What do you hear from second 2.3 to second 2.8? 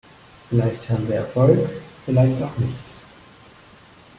auch nicht.